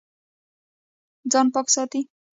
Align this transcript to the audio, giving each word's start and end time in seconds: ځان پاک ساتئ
ځان 1.31 1.47
پاک 1.53 1.67
ساتئ 1.75 2.01